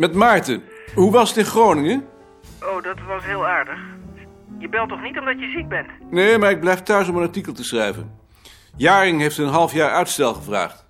[0.00, 0.64] Met Maarten.
[0.94, 2.08] Hoe was het in Groningen?
[2.62, 3.78] Oh, dat was heel aardig.
[4.58, 6.10] Je belt toch niet omdat je ziek bent?
[6.10, 8.20] Nee, maar ik blijf thuis om een artikel te schrijven.
[8.76, 10.86] Jaring heeft een half jaar uitstel gevraagd.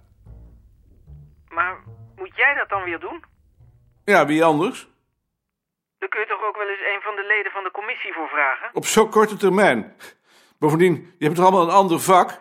[1.49, 1.77] Maar
[2.17, 3.25] moet jij dat dan weer doen?
[4.05, 4.89] Ja, wie anders?
[5.99, 8.29] Dan kun je toch ook wel eens een van de leden van de commissie voor
[8.29, 8.71] vragen?
[8.73, 9.95] Op zo'n korte termijn.
[10.59, 12.41] Bovendien, je hebt toch allemaal een ander vak?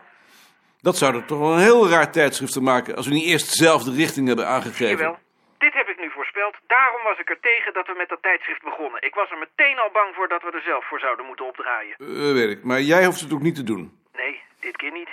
[0.82, 2.96] Dat zou er toch wel een heel raar tijdschrift te maken...
[2.96, 4.98] als we niet eerst dezelfde richting hebben aangegeven.
[4.98, 5.28] Jawel.
[5.64, 6.56] Dit heb ik nu voorspeld.
[6.68, 9.02] Daarom was ik er tegen dat we met dat tijdschrift begonnen.
[9.04, 11.96] Ik was er meteen al bang voor dat we er zelf voor zouden moeten opdraaien.
[11.98, 13.84] Uh, weet ik, maar jij hoeft het ook niet te doen.
[14.14, 15.10] Nee, dit keer niet.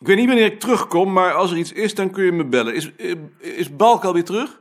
[0.00, 2.44] Ik weet niet wanneer ik terugkom, maar als er iets is, dan kun je me
[2.44, 2.74] bellen.
[2.74, 3.14] Is, eh,
[3.58, 4.60] is Balk alweer terug?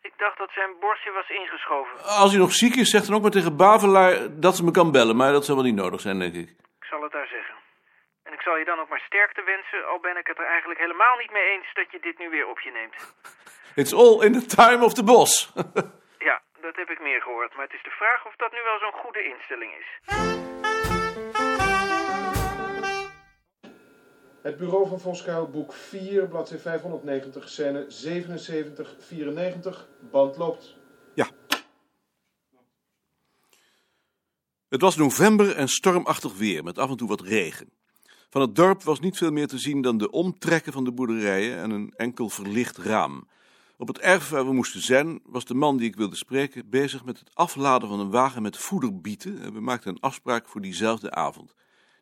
[0.00, 2.02] Ik dacht dat zijn borstje was ingeschoven.
[2.02, 4.92] Als hij nog ziek is, zeg dan ook maar tegen Bavelaar dat ze me kan
[4.92, 5.16] bellen.
[5.16, 6.48] Maar dat zal wel niet nodig zijn, denk ik.
[6.80, 7.54] Ik zal het daar zeggen.
[8.46, 11.30] Zal je dan ook maar sterkte wensen, al ben ik het er eigenlijk helemaal niet
[11.30, 12.96] mee eens dat je dit nu weer op je neemt.
[13.80, 15.52] It's all in the time of the boss.
[16.28, 17.54] ja, dat heb ik meer gehoord.
[17.54, 19.88] Maar het is de vraag of dat nu wel zo'n goede instelling is.
[24.42, 29.86] Het bureau van Voskuil, boek 4, bladzijde 590, scène 77, 94.
[30.00, 30.76] Band loopt.
[31.14, 31.26] Ja.
[34.68, 37.76] Het was november en stormachtig weer, met af en toe wat regen.
[38.36, 41.58] Van het dorp was niet veel meer te zien dan de omtrekken van de boerderijen
[41.58, 43.28] en een enkel verlicht raam.
[43.76, 47.04] Op het erf waar we moesten zijn, was de man die ik wilde spreken bezig
[47.04, 51.10] met het afladen van een wagen met voederbieten en we maakten een afspraak voor diezelfde
[51.10, 51.54] avond.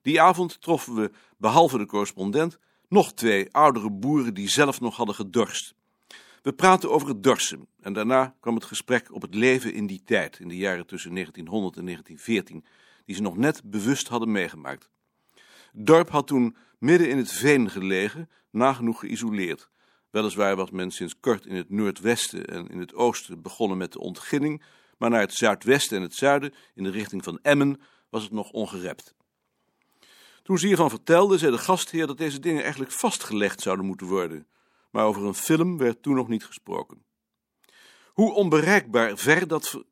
[0.03, 5.15] Die avond troffen we, behalve de correspondent, nog twee oudere boeren die zelf nog hadden
[5.15, 5.75] gedorst.
[6.43, 10.03] We praten over het dorsen en daarna kwam het gesprek op het leven in die
[10.05, 12.65] tijd, in de jaren tussen 1900 en 1914,
[13.05, 14.93] die ze nog net bewust hadden meegemaakt.
[15.77, 19.71] Dorp had toen midden in het veen gelegen, nagenoeg geïsoleerd.
[20.11, 23.99] Weliswaar was men sinds kort in het noordwesten en in het oosten begonnen met de
[23.99, 24.63] ontginning,
[24.99, 27.81] maar naar het zuidwesten en het zuiden, in de richting van Emmen,
[28.11, 29.15] was het nog ongerept.
[30.43, 34.47] Toen ze hiervan vertelde, zei de gastheer dat deze dingen eigenlijk vastgelegd zouden moeten worden.
[34.91, 37.05] Maar over een film werd toen nog niet gesproken.
[38.07, 39.85] Hoe onbereikbaar ver dat,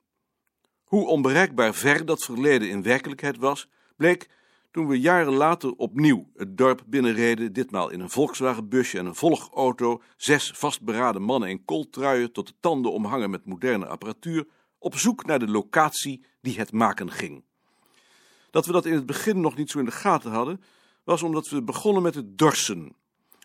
[0.85, 4.29] Hoe onbereikbaar ver dat verleden in werkelijkheid was, bleek
[4.73, 10.03] toen we jaren later opnieuw het dorp binnenreden, ditmaal in een Volkswagenbusje en een volgauto,
[10.17, 14.47] zes vastberaden mannen in kooltruien tot de tanden omhangen met moderne apparatuur,
[14.79, 17.45] op zoek naar de locatie die het maken ging.
[18.51, 20.61] Dat we dat in het begin nog niet zo in de gaten hadden,
[21.05, 22.97] was omdat we begonnen met het dorsen,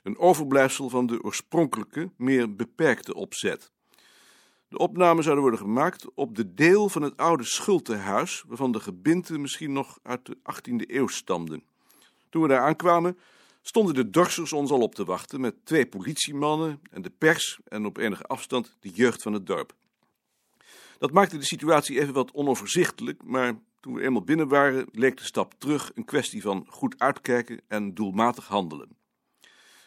[0.03, 3.71] een overblijfsel van de oorspronkelijke, meer beperkte opzet.
[4.69, 9.41] De opnamen zouden worden gemaakt op de deel van het oude schultehuis, waarvan de gebinten
[9.41, 11.63] misschien nog uit de 18e eeuw stamden.
[12.29, 13.17] Toen we daar aankwamen,
[13.61, 17.85] stonden de dorsers ons al op te wachten met twee politiemannen en de pers en
[17.85, 19.75] op enige afstand de jeugd van het dorp.
[20.97, 25.23] Dat maakte de situatie even wat onoverzichtelijk, maar toen we eenmaal binnen waren, leek de
[25.23, 28.97] stap terug een kwestie van goed uitkijken en doelmatig handelen.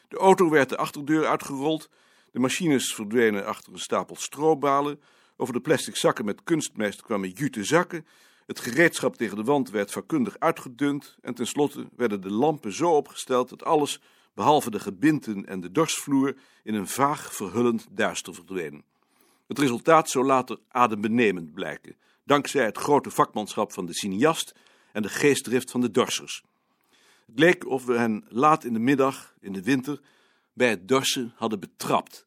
[0.08, 1.90] De auto werd de achterdeur uitgerold,
[2.32, 5.00] de machines verdwenen achter een stapel strobalen,
[5.36, 8.06] over de plastic zakken met kunstmest kwamen jute zakken,
[8.46, 13.48] het gereedschap tegen de wand werd vakkundig uitgedund en tenslotte werden de lampen zo opgesteld
[13.48, 14.00] dat alles,
[14.34, 18.84] behalve de gebinten en de dorsvloer, in een vaag verhullend duister verdween.
[19.46, 21.96] Het resultaat zou later adembenemend blijken
[22.30, 24.54] dankzij het grote vakmanschap van de cineast
[24.92, 26.44] en de geestdrift van de dorsers.
[27.26, 30.00] Het leek of we hen laat in de middag, in de winter,
[30.60, 32.26] bij het dorsen hadden betrapt.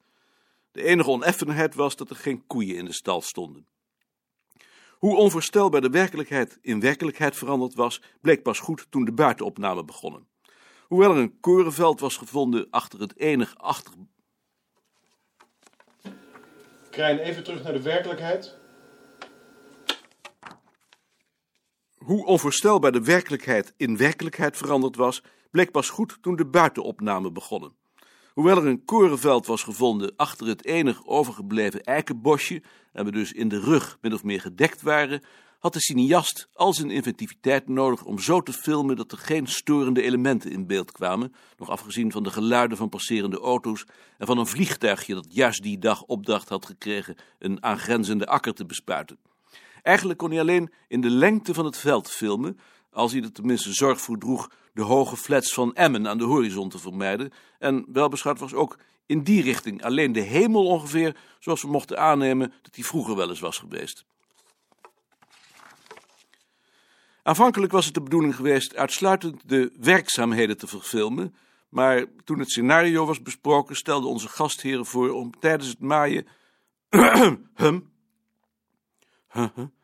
[0.71, 3.67] De enige oneffenheid was dat er geen koeien in de stal stonden.
[4.91, 10.27] Hoe onvoorstelbaar de werkelijkheid in werkelijkheid veranderd was, bleek pas goed toen de buitenopname begonnen.
[10.87, 13.93] Hoewel er een korenveld was gevonden achter het enig achter...
[16.89, 18.57] Krijn, even terug naar de werkelijkheid.
[21.97, 27.81] Hoe onvoorstelbaar de werkelijkheid in werkelijkheid veranderd was, bleek pas goed toen de buitenopname begonnen.
[28.33, 33.47] Hoewel er een korenveld was gevonden achter het enig overgebleven eikenbosje en we dus in
[33.47, 35.21] de rug min of meer gedekt waren,
[35.59, 40.01] had de cineast al zijn inventiviteit nodig om zo te filmen dat er geen storende
[40.01, 43.85] elementen in beeld kwamen, nog afgezien van de geluiden van passerende auto's
[44.17, 48.65] en van een vliegtuigje dat juist die dag opdracht had gekregen een aangrenzende akker te
[48.65, 49.17] bespuiten.
[49.81, 52.59] Eigenlijk kon hij alleen in de lengte van het veld filmen,
[52.93, 56.69] als hij er tenminste zorg voor droeg de hoge flats van Emmen aan de horizon
[56.69, 57.31] te vermijden.
[57.59, 62.53] En welbeschouwd was ook in die richting alleen de hemel ongeveer zoals we mochten aannemen
[62.61, 64.05] dat hij vroeger wel eens was geweest.
[67.23, 71.35] Aanvankelijk was het de bedoeling geweest uitsluitend de werkzaamheden te verfilmen,
[71.69, 76.27] maar toen het scenario was besproken stelde onze gastheren voor om tijdens het maaien
[77.55, 77.91] hum.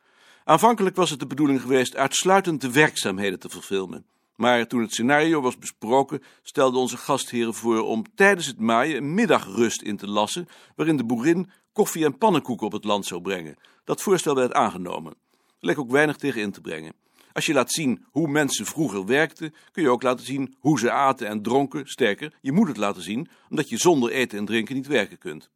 [0.50, 4.06] Aanvankelijk was het de bedoeling geweest uitsluitend de werkzaamheden te verfilmen.
[4.36, 9.14] Maar toen het scenario was besproken, stelden onze gastheren voor om tijdens het maaien een
[9.14, 13.56] middagrust in te lassen, waarin de boerin koffie en pannenkoeken op het land zou brengen.
[13.84, 15.12] Dat voorstel werd aangenomen.
[15.12, 16.94] Er leek ook weinig tegen in te brengen.
[17.32, 20.90] Als je laat zien hoe mensen vroeger werkten, kun je ook laten zien hoe ze
[20.90, 21.86] aten en dronken.
[21.86, 25.50] Sterker, je moet het laten zien, omdat je zonder eten en drinken niet werken kunt.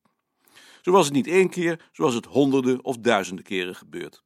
[0.83, 4.24] Zo was het niet één keer, zoals het honderden of duizenden keren gebeurt.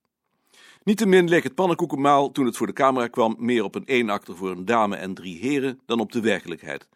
[0.83, 4.51] Niettemin leek het pannenkoekenmaal, toen het voor de camera kwam, meer op een eenakter voor
[4.51, 6.89] een dame en drie heren dan op de werkelijkheid.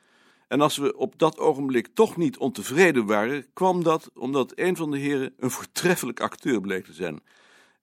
[0.48, 4.90] En als we op dat ogenblik toch niet ontevreden waren, kwam dat omdat een van
[4.90, 7.20] de heren een voortreffelijk acteur bleek te zijn.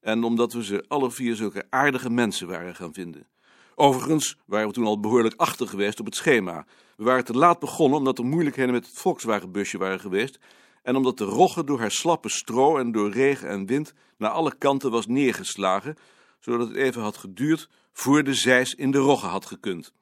[0.01, 3.28] En omdat we ze alle vier zulke aardige mensen waren gaan vinden.
[3.75, 6.66] Overigens waren we toen al behoorlijk achter geweest op het schema.
[6.98, 10.40] We waren te laat begonnen omdat er moeilijkheden met het Volkswagenbusje waren geweest
[10.84, 14.56] en omdat de rogge door haar slappe stro en door regen en wind naar alle
[14.58, 15.98] kanten was neergeslagen,
[16.40, 19.94] zodat het even had geduurd voor de zeis in de rogge had gekund.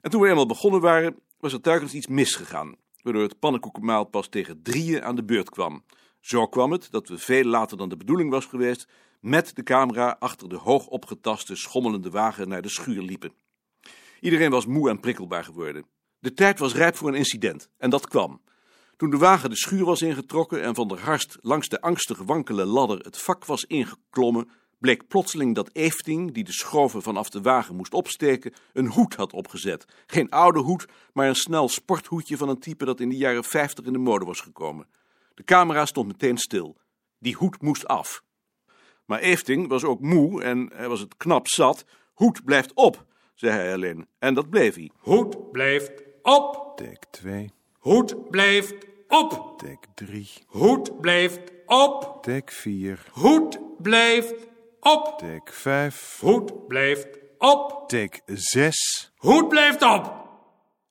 [0.00, 4.28] En toen we eenmaal begonnen waren, was er telkens iets misgegaan, waardoor het pannenkoekenmaal pas
[4.28, 5.84] tegen drieën aan de beurt kwam.
[6.20, 8.88] Zo kwam het dat we veel later dan de bedoeling was geweest,
[9.20, 13.32] met de camera achter de hoog opgetaste, schommelende wagen naar de schuur liepen.
[14.20, 15.86] Iedereen was moe en prikkelbaar geworden.
[16.18, 18.40] De tijd was rijp voor een incident, en dat kwam.
[18.98, 22.64] Toen de wagen de schuur was ingetrokken en Van der Harst langs de angstig wankele
[22.64, 27.76] ladder het vak was ingeklommen, bleek plotseling dat Efting, die de schroven vanaf de wagen
[27.76, 29.84] moest opsteken, een hoed had opgezet.
[30.06, 33.84] Geen oude hoed, maar een snel sporthoedje van een type dat in de jaren 50
[33.84, 34.86] in de mode was gekomen.
[35.34, 36.76] De camera stond meteen stil.
[37.18, 38.22] Die hoed moest af.
[39.04, 41.84] Maar Efting was ook moe en hij was het knap zat.
[42.14, 43.04] Hoed blijft op,
[43.34, 44.08] zei hij alleen.
[44.18, 44.90] En dat bleef hij.
[44.98, 46.72] Hoed blijft op.
[46.76, 48.74] Take 2, Hoed blijft
[49.08, 49.54] op.
[49.56, 52.18] take 3, Hoed blijft op.
[52.22, 54.34] take 4, Hoed blijft
[54.80, 55.14] op.
[55.18, 57.08] take 5, Hoed blijft
[57.38, 57.84] op.
[57.86, 59.12] take 6.
[59.16, 60.28] Hoed blijft op.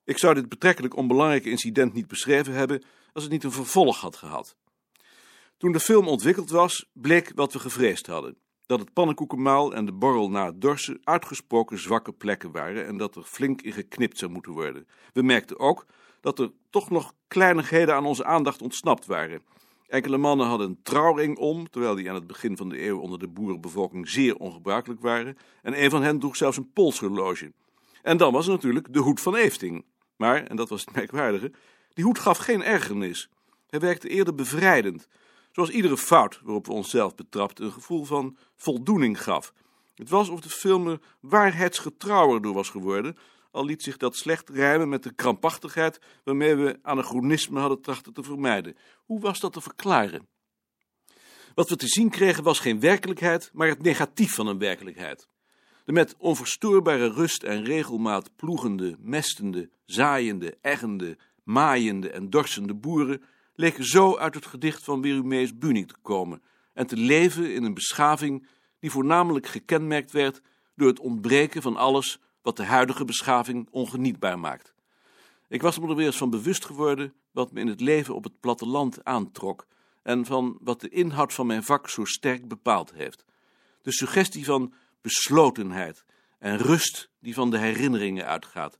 [0.04, 4.16] Ik zou dit betrekkelijk onbelangrijke incident niet beschreven hebben als het niet een vervolg had
[4.16, 4.56] gehad.
[5.56, 8.36] Toen de film ontwikkeld was, bleek wat we gevreesd hadden.
[8.66, 13.16] Dat het pannenkoekenmaal en de borrel na het dorsen uitgesproken zwakke plekken waren en dat
[13.16, 14.88] er flink in geknipt zou moeten worden.
[15.12, 15.86] We merkten ook
[16.28, 19.42] dat er toch nog kleinigheden aan onze aandacht ontsnapt waren.
[19.86, 23.18] Enkele mannen hadden een trouwring om, terwijl die aan het begin van de eeuw onder
[23.18, 27.52] de boerenbevolking zeer ongebruikelijk waren, en een van hen droeg zelfs een polshorloge.
[28.02, 29.84] En dan was er natuurlijk de hoed van Efting.
[30.16, 31.52] Maar, en dat was het merkwaardige,
[31.92, 33.28] die hoed gaf geen ergernis.
[33.66, 35.08] Hij werkte eerder bevrijdend,
[35.52, 39.52] zoals iedere fout waarop we onszelf betrapten een gevoel van voldoening gaf.
[39.94, 43.16] Het was of de film er waarheidsgetrouwer door was geworden,
[43.50, 48.22] al liet zich dat slecht rijmen met de krampachtigheid waarmee we anachronisme hadden trachten te
[48.22, 48.76] vermijden.
[49.04, 50.28] Hoe was dat te verklaren?
[51.54, 55.28] Wat we te zien kregen was geen werkelijkheid, maar het negatief van een werkelijkheid.
[55.84, 63.22] De met onverstoorbare rust en regelmaat ploegende, mestende, zaaiende, eggende, maaiende en dorsende boeren
[63.54, 67.74] leken zo uit het gedicht van Werumeus Buning te komen en te leven in een
[67.74, 68.46] beschaving
[68.78, 70.40] die voornamelijk gekenmerkt werd
[70.74, 74.74] door het ontbreken van alles wat de huidige beschaving ongenietbaar maakt.
[75.48, 78.24] Ik was me er weer eens van bewust geworden wat me in het leven op
[78.24, 79.66] het platteland aantrok
[80.02, 83.24] en van wat de inhoud van mijn vak zo sterk bepaald heeft.
[83.82, 86.04] De suggestie van beslotenheid
[86.38, 88.78] en rust die van de herinneringen uitgaat.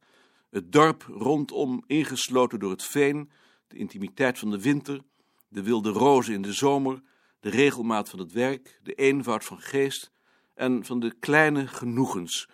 [0.50, 3.30] Het dorp rondom ingesloten door het veen,
[3.68, 5.00] de intimiteit van de winter,
[5.48, 7.02] de wilde rozen in de zomer,
[7.40, 10.10] de regelmaat van het werk, de eenvoud van geest
[10.54, 12.48] en van de kleine genoegens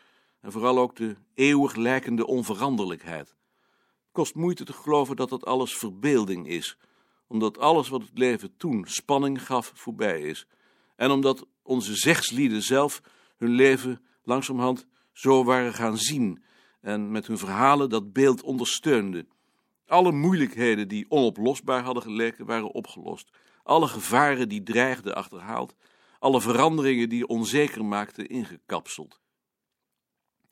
[0.45, 3.35] en vooral ook de eeuwig lijkende onveranderlijkheid.
[4.13, 6.79] Kost moeite te geloven dat dat alles verbeelding is,
[7.27, 10.47] omdat alles wat het leven toen spanning gaf voorbij is
[10.97, 13.03] en omdat onze zegslieden zelf
[13.37, 16.45] hun leven langzamerhand zo waren gaan zien
[16.81, 19.29] en met hun verhalen dat beeld ondersteunden.
[19.87, 23.31] Alle moeilijkheden die onoplosbaar hadden geleken, waren opgelost.
[23.63, 25.75] Alle gevaren die dreigden achterhaald.
[26.19, 29.23] Alle veranderingen die onzeker maakten ingekapseld.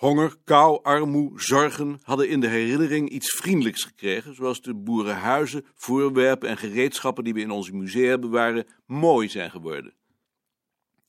[0.03, 6.49] Honger, kou, armoe, zorgen hadden in de herinnering iets vriendelijks gekregen, zoals de boerenhuizen, voorwerpen
[6.49, 9.95] en gereedschappen die we in onze musea bewaren, mooi zijn geworden.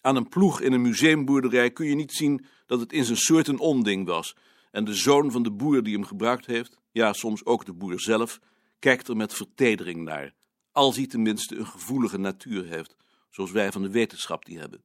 [0.02, 3.48] Aan een ploeg in een museumboerderij kun je niet zien dat het in zijn soort
[3.48, 4.36] een onding was,
[4.72, 8.00] en de zoon van de boer die hem gebruikt heeft, ja, soms ook de boer
[8.00, 8.40] zelf,
[8.80, 10.34] kijkt er met vertedering naar,
[10.72, 12.96] als hij tenminste een gevoelige natuur heeft,
[13.30, 14.84] zoals wij van de wetenschap die hebben.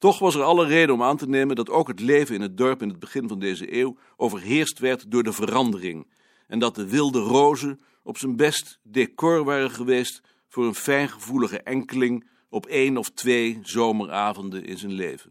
[0.00, 2.56] Toch was er alle reden om aan te nemen dat ook het leven in het
[2.56, 6.06] dorp in het begin van deze eeuw overheerst werd door de verandering,
[6.46, 12.28] en dat de wilde rozen op zijn best decor waren geweest voor een fijngevoelige enkeling
[12.48, 15.30] op één of twee zomeravonden in zijn leven.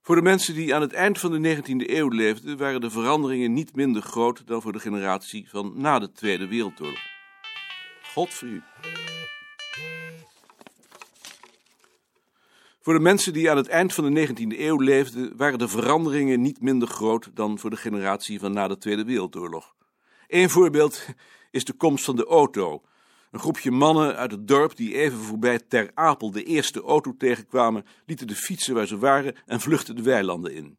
[0.00, 3.52] Voor de mensen die aan het eind van de 19e eeuw leefden, waren de veranderingen
[3.52, 7.00] niet minder groot dan voor de generatie van na de Tweede Wereldoorlog.
[8.02, 8.34] God
[12.82, 16.40] voor de mensen die aan het eind van de 19e eeuw leefden, waren de veranderingen
[16.40, 19.74] niet minder groot dan voor de generatie van na de Tweede Wereldoorlog.
[20.28, 21.06] Eén voorbeeld
[21.50, 22.82] is de komst van de auto.
[23.30, 27.86] Een groepje mannen uit het dorp die even voorbij Ter Apel de eerste auto tegenkwamen,
[28.06, 30.76] lieten de fietsen waar ze waren en vluchtten de weilanden in.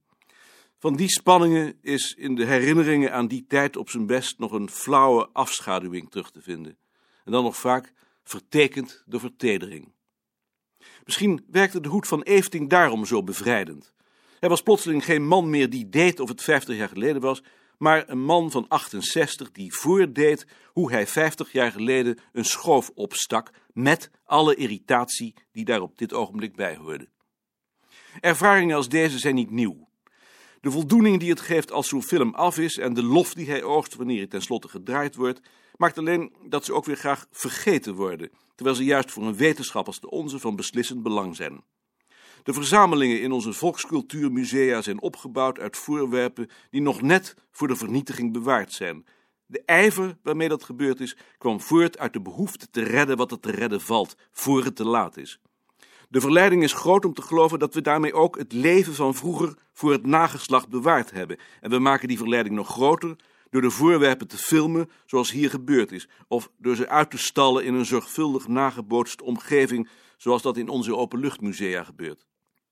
[0.79, 4.69] Van die spanningen is in de herinneringen aan die tijd op zijn best nog een
[4.69, 6.77] flauwe afschaduwing terug te vinden.
[7.25, 7.93] En dan nog vaak
[8.23, 9.92] vertekend door vertedering.
[11.05, 13.93] Misschien werkte de hoed van Efting daarom zo bevrijdend.
[14.39, 17.43] Hij was plotseling geen man meer die deed of het vijftig jaar geleden was,
[17.77, 23.51] maar een man van 68 die voordeed hoe hij 50 jaar geleden een schoof opstak
[23.73, 27.07] met alle irritatie die daar op dit ogenblik bij hoorde.
[28.19, 29.87] Ervaringen als deze zijn niet nieuw.
[30.61, 33.63] De voldoening die het geeft als zo'n film af is en de lof die hij
[33.63, 35.39] oogst wanneer hij tenslotte gedraaid wordt,
[35.77, 39.85] maakt alleen dat ze ook weer graag vergeten worden, terwijl ze juist voor een wetenschap
[39.85, 41.63] als de onze van beslissend belang zijn.
[42.43, 48.33] De verzamelingen in onze volkscultuurmusea zijn opgebouwd uit voorwerpen die nog net voor de vernietiging
[48.33, 49.05] bewaard zijn.
[49.45, 53.39] De ijver waarmee dat gebeurd is, kwam voort uit de behoefte te redden wat er
[53.39, 55.39] te redden valt, voor het te laat is.
[56.09, 59.57] De verleiding is groot om te geloven dat we daarmee ook het leven van vroeger
[59.73, 61.37] voor het nageslacht bewaard hebben.
[61.61, 63.15] En we maken die verleiding nog groter
[63.53, 67.65] door de voorwerpen te filmen zoals hier gebeurd is, of door ze uit te stallen
[67.65, 72.25] in een zorgvuldig nagebootste omgeving zoals dat in onze openluchtmusea gebeurt.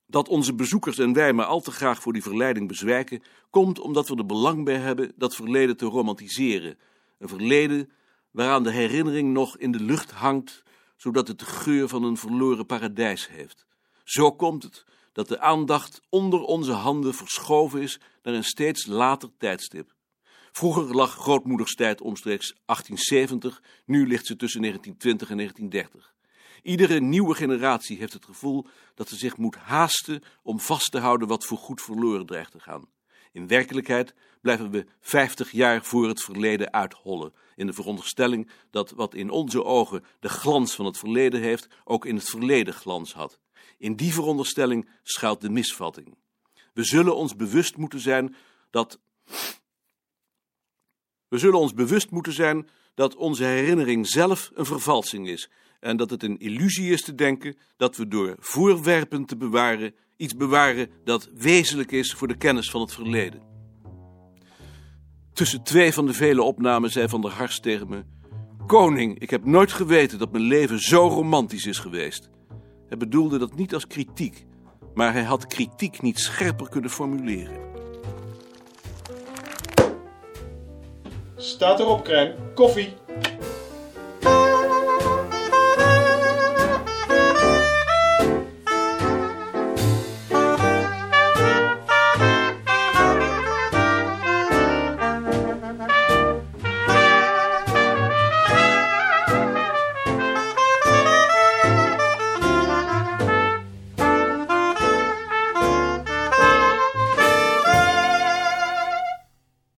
[0.07, 4.07] Dat onze bezoekers en wij maar al te graag voor die verleiding bezwijken, komt omdat
[4.07, 6.77] we er belang bij hebben dat verleden te romantiseren.
[7.19, 7.89] Een verleden
[8.31, 10.63] waaraan de herinnering nog in de lucht hangt,
[10.97, 13.65] zodat het de geur van een verloren paradijs heeft.
[14.03, 19.29] Zo komt het dat de aandacht onder onze handen verschoven is naar een steeds later
[19.37, 19.93] tijdstip.
[20.51, 26.13] Vroeger lag grootmoeders tijd omstreeks 1870, nu ligt ze tussen 1920 en 1930.
[26.63, 28.65] Iedere nieuwe generatie heeft het gevoel
[28.95, 32.59] dat ze zich moet haasten om vast te houden wat voor goed verloren dreigt te
[32.59, 32.89] gaan.
[33.31, 39.13] In werkelijkheid blijven we 50 jaar voor het verleden uithollen, in de veronderstelling dat wat
[39.13, 43.39] in onze ogen de glans van het verleden heeft, ook in het verleden glans had.
[43.77, 46.15] In die veronderstelling schuilt de misvatting.
[46.73, 48.35] We zullen ons bewust moeten zijn
[48.69, 48.99] dat.
[51.31, 56.09] We zullen ons bewust moeten zijn dat onze herinnering zelf een vervalsing is en dat
[56.09, 61.29] het een illusie is te denken dat we door voorwerpen te bewaren iets bewaren dat
[61.33, 63.41] wezenlijk is voor de kennis van het verleden.
[65.33, 68.03] Tussen twee van de vele opnamen zei Van der Harst tegen me:
[68.67, 72.29] Koning, ik heb nooit geweten dat mijn leven zo romantisch is geweest.
[72.87, 74.45] Hij bedoelde dat niet als kritiek,
[74.93, 77.70] maar hij had kritiek niet scherper kunnen formuleren.
[81.41, 82.35] Staat erop, Krijn.
[82.55, 82.93] Koffie.